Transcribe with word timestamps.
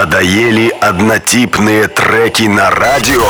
Надоели 0.00 0.72
однотипные 0.80 1.86
треки 1.86 2.44
на 2.44 2.70
радио? 2.70 3.22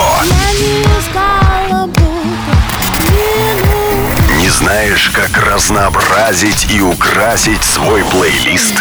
Не 4.39 4.49
знаешь, 4.51 5.11
как 5.13 5.37
разнообразить 5.37 6.71
и 6.71 6.81
украсить 6.81 7.65
свой 7.65 8.05
плейлист? 8.05 8.75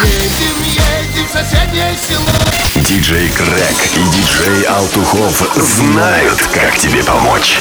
Диджей 2.76 3.28
Крэк 3.30 3.78
и 3.96 4.04
диджей 4.16 4.64
Алтухов 4.66 5.42
знают, 5.58 6.40
как 6.54 6.78
тебе 6.78 7.04
помочь. 7.04 7.58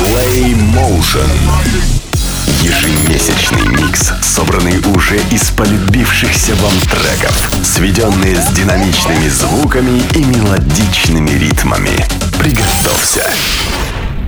Play 0.00 0.54
Motion. 0.54 2.03
Ежемесячный 2.46 3.66
микс, 3.68 4.12
собранный 4.22 4.78
уже 4.94 5.16
из 5.30 5.50
полюбившихся 5.50 6.54
вам 6.56 6.78
треков, 6.80 7.50
сведенные 7.64 8.36
с 8.36 8.48
динамичными 8.52 9.28
звуками 9.28 10.02
и 10.14 10.24
мелодичными 10.24 11.30
ритмами. 11.30 12.04
Приготовься. 12.38 13.24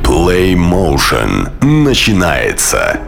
Play 0.03 0.55
Motion 0.55 1.51
начинается. 1.65 3.01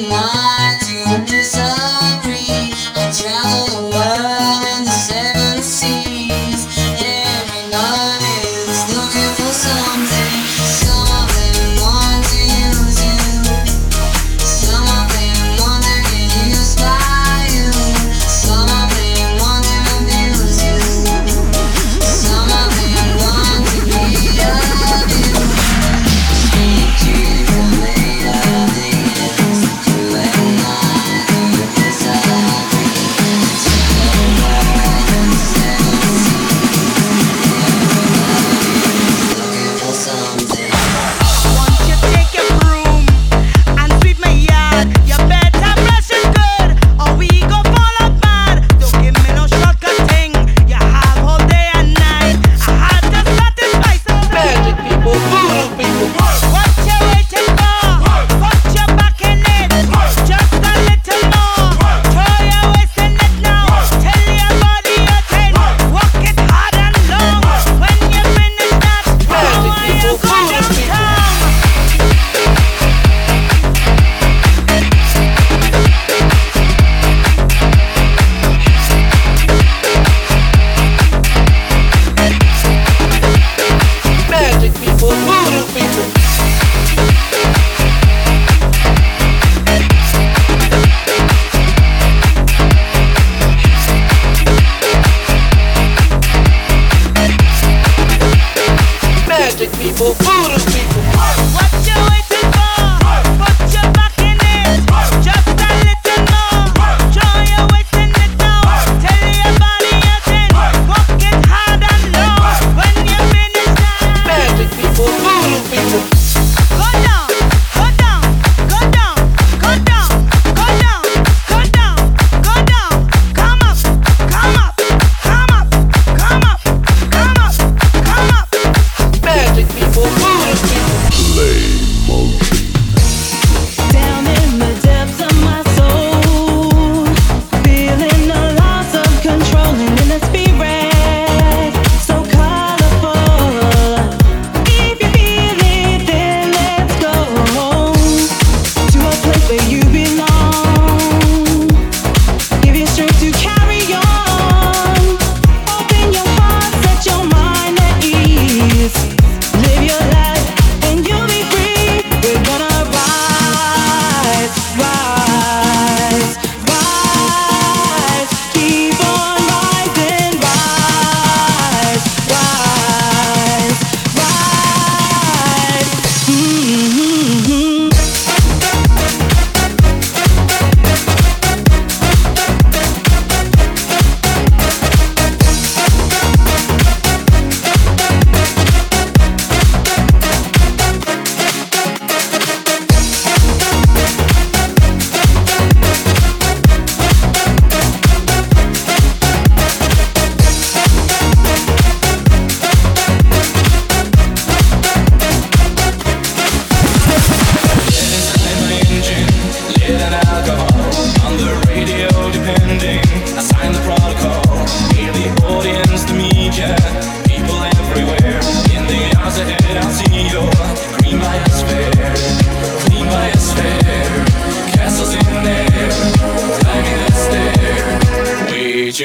my 0.00 0.31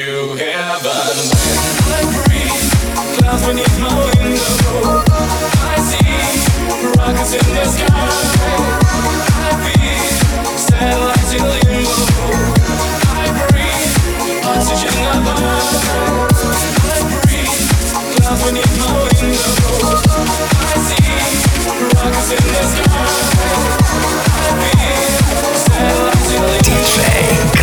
to 0.04 0.36
heaven. 0.36 1.16
I'm 2.94 3.08
clouds 3.18 3.42
beneath 3.46 3.78
my 3.80 3.90
window. 3.98 5.02
I 5.58 5.76
see 5.88 6.14
rockets 6.94 7.32
in 7.34 7.42
the 7.50 7.64
sky. 7.66 7.88
I 8.78 9.58
satellites 10.54 11.32
in 11.34 11.42
limbo. 11.42 11.98
I 13.10 13.26
breathe 13.50 14.46
oxygen 14.46 14.98
above. 15.18 15.66
I'm 17.94 18.06
clouds 18.14 18.40
beneath 18.46 18.74
my 18.78 18.92
window. 19.02 19.54
I 20.62 20.78
see 20.86 21.10
rockets 21.98 22.30
in 22.30 22.42
the 22.54 22.62
sky. 22.70 23.02
I 24.38 24.70
satellites 25.58 26.30
in 26.34 26.42
limbo. 26.42 26.62
DJ 26.62 27.57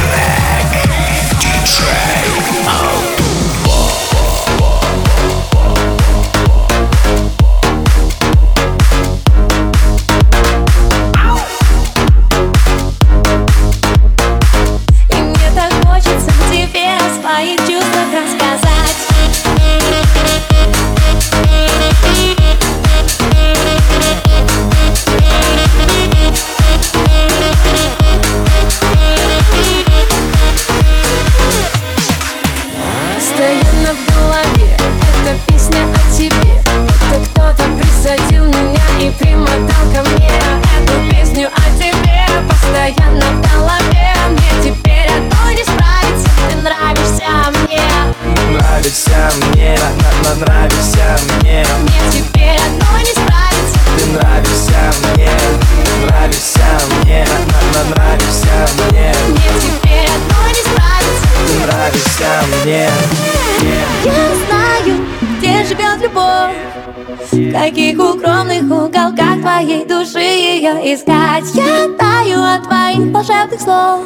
искать. 70.94 71.46
Я 71.56 71.88
таю 71.98 72.44
от 72.44 72.64
твоих 72.64 73.12
волшебных 73.12 73.60
слов. 73.60 74.02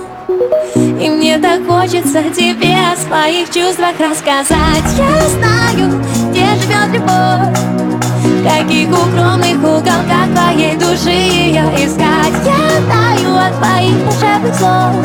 И 0.75 1.09
мне 1.09 1.37
так 1.37 1.67
хочется 1.67 2.23
тебе 2.33 2.73
о 2.73 2.95
своих 2.95 3.49
чувствах 3.49 3.99
рассказать. 3.99 4.85
Я 4.97 5.27
знаю, 5.27 6.01
где 6.29 6.45
живет 6.55 6.87
любовь. 6.93 7.59
В 8.23 8.43
каких 8.43 8.87
укромных 8.87 9.57
уголках 9.57 10.27
твоей 10.33 10.77
души 10.77 11.09
ее 11.09 11.65
искать. 11.75 12.33
Я 12.45 12.79
таю 12.87 13.35
от 13.35 13.57
твоих 13.57 13.95
волшебных 14.05 14.55
слов. 14.55 14.95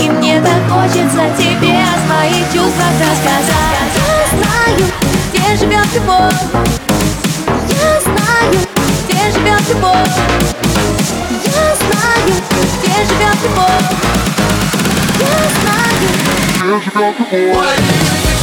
И 0.00 0.08
мне 0.08 0.40
так 0.40 0.62
хочется 0.70 1.22
тебе 1.36 1.76
о 1.76 1.96
своих 2.06 2.46
чувствах 2.54 2.94
рассказать. 3.00 3.92
Я 3.96 4.38
знаю, 4.38 4.90
где 5.34 5.56
живет 5.56 5.94
любовь. 5.94 6.40
Я 7.68 8.00
знаю, 8.00 8.58
где 9.06 9.38
живет 9.38 9.68
любовь. 9.68 10.69
живет 12.26 13.42
любовь 13.42 13.90
Я 15.18 15.26
знаю, 15.60 15.94
где 16.56 16.90
живет 16.90 17.14
любовь 17.18 18.39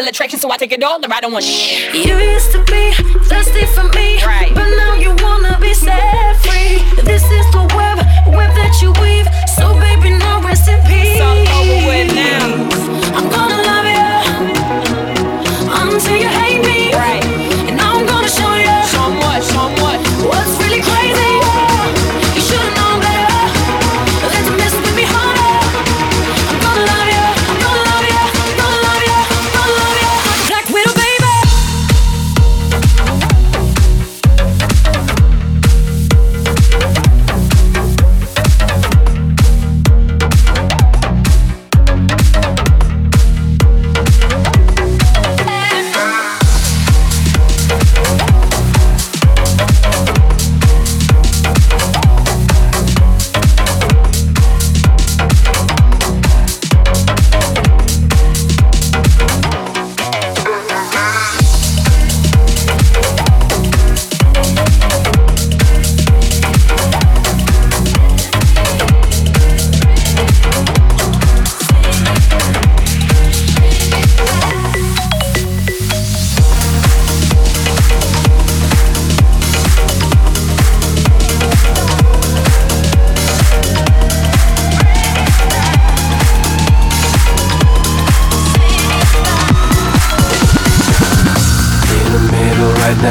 fatal 0.00 0.08
attraction, 0.08 0.38
so 0.38 0.50
I 0.50 0.56
take 0.56 0.72
it 0.72 0.82
all 0.82 0.98
or 1.04 1.12
I 1.12 1.20
don't 1.20 1.32
want 1.32 1.44
shit. 1.44 1.94
You 1.94 2.16
used 2.16 2.52
to 2.52 2.58
be 2.64 2.92
thirsty 3.28 3.66
for 3.66 3.84
me, 3.96 4.22
right. 4.24 4.52
but 4.54 4.68
now 4.76 4.94
you 4.94 5.14
wanna 5.22 5.58
be 5.60 5.74
set 5.74 6.36
free. 6.36 6.80
This 7.02 7.24
is 7.24 7.46
the 7.52 7.69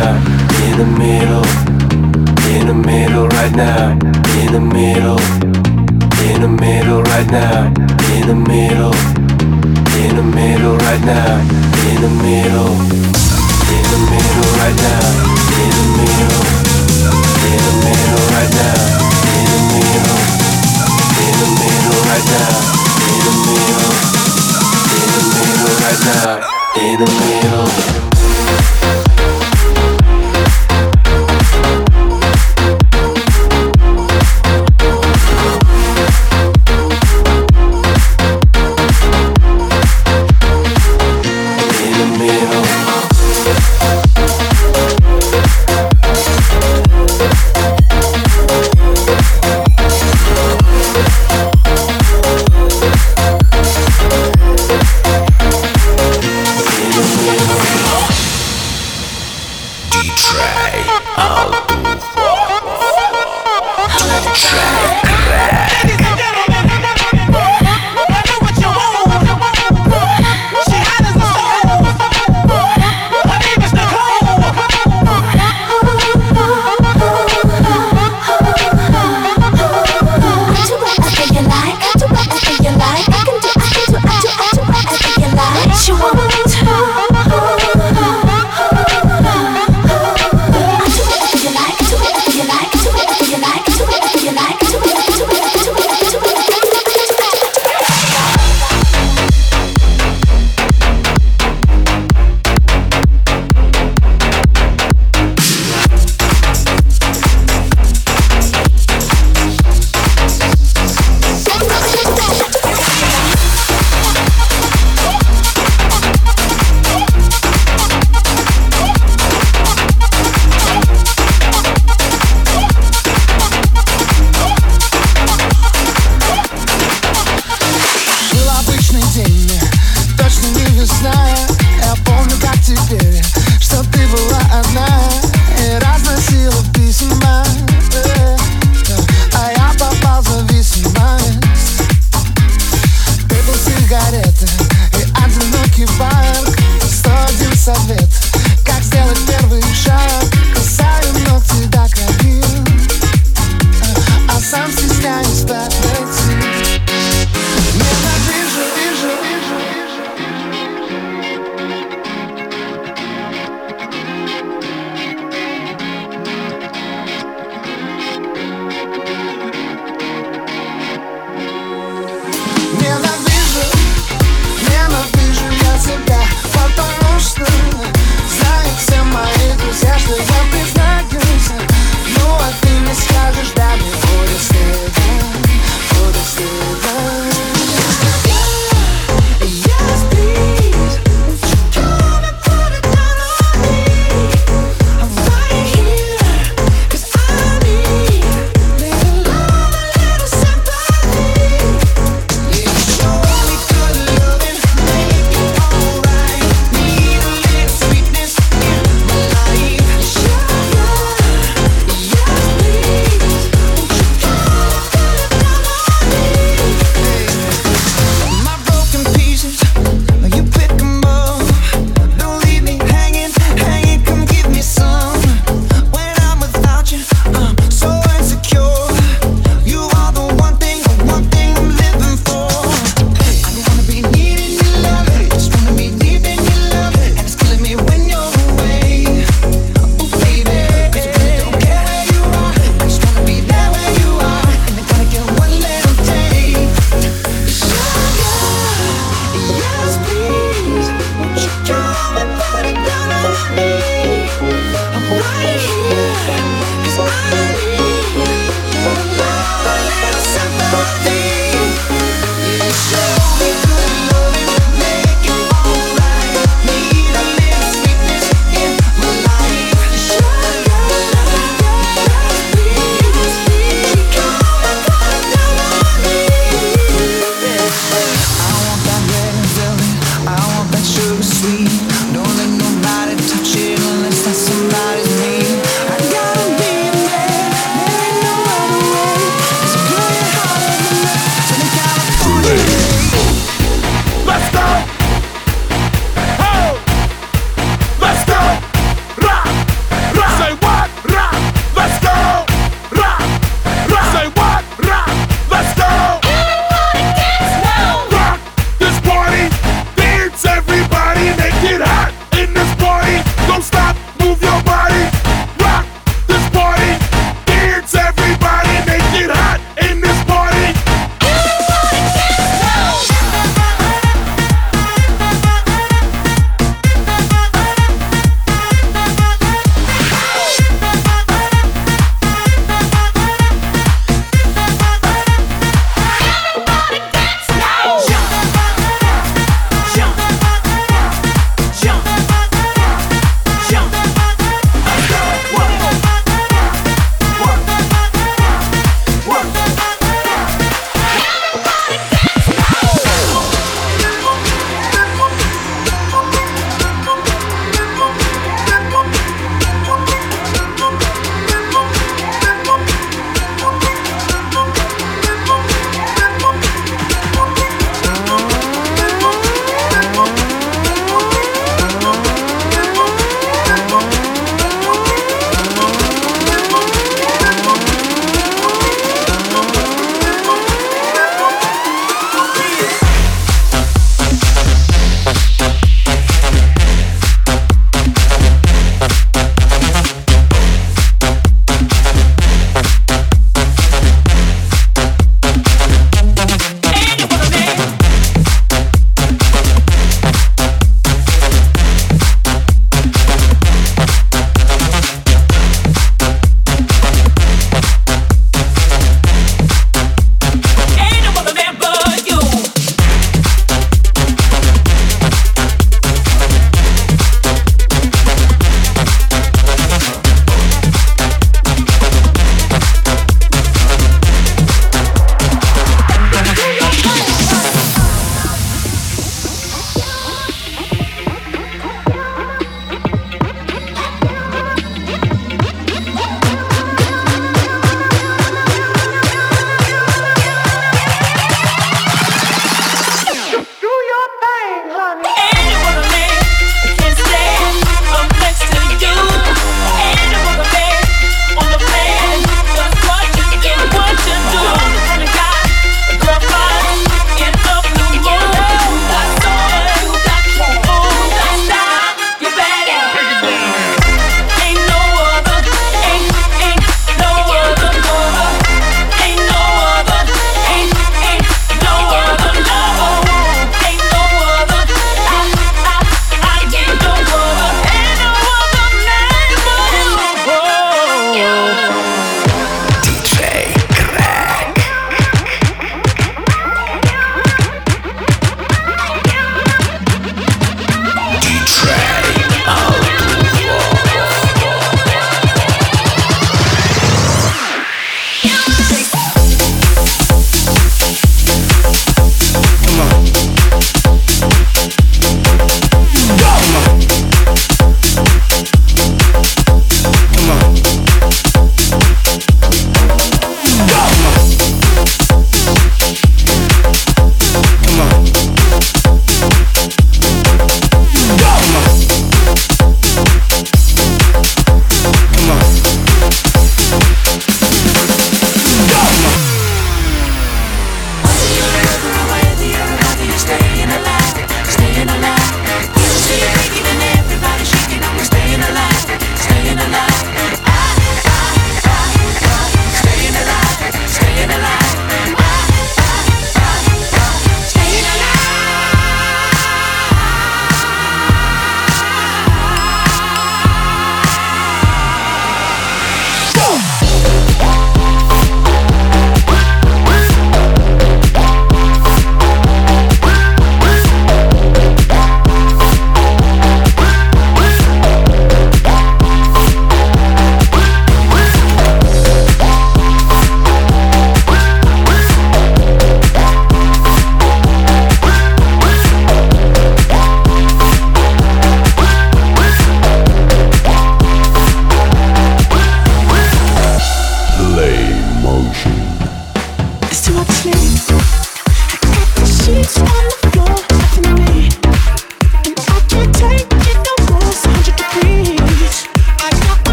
now, 0.00 0.16
in 0.64 0.78
the 0.80 0.88
middle, 0.98 1.44
in 2.54 2.66
the 2.66 2.74
middle 2.74 3.28
right 3.28 3.54
now, 3.54 3.92
in 4.40 4.48
the 4.52 4.60
middle, 4.60 5.20
in 6.24 6.40
the 6.40 6.48
middle 6.48 7.02
right 7.02 7.28
now, 7.30 7.68
in 8.14 8.24
the 8.30 8.34
middle, 8.34 8.94
in 10.00 10.16
the 10.16 10.24
middle 10.24 10.76
right 10.86 11.02
now, 11.04 11.36
in 11.88 11.96
the 12.04 12.12
middle, 12.24 12.72
in 13.76 13.84
the 13.92 14.00
middle 14.12 14.50
right 14.60 14.76
now, 14.88 15.04
in 15.60 15.70
the 15.76 15.86
middle, 16.00 16.44
in 17.50 17.60
the 17.66 17.74
middle 17.84 18.24
right 18.34 18.52
now, 18.56 18.80
in 19.36 19.46
the 19.52 19.60
middle, 19.74 20.20
in 21.24 21.34
the 21.40 21.48
middle 21.60 22.00
right 22.08 22.26
now, 22.36 22.56
in 23.04 23.18
the 23.26 23.34
middle, 23.48 23.92
in 24.96 25.08
the 25.16 25.24
middle 25.36 25.74
right 25.84 26.00
now, 26.08 26.40
in 26.84 26.94
the 27.00 27.08
middle. 27.20 28.00
House. 61.20 61.60
House. 64.32 64.79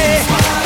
bésame, 0.00 0.60